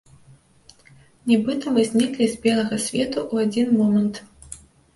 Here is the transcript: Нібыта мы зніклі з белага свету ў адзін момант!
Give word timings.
Нібыта 1.31 1.65
мы 1.75 1.85
зніклі 1.91 2.25
з 2.33 2.41
белага 2.47 2.75
свету 2.89 3.17
ў 3.31 3.35
адзін 3.49 3.67
момант! 3.79 4.15